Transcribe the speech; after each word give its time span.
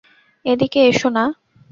এদিকে 0.45 0.79
এসো 0.89 1.09
না! 1.09 1.23